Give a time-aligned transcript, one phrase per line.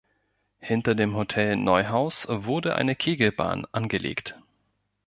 [0.57, 4.35] Hinter dem "Hotel Neuhaus" wurde eine Kegelbahn angelegt.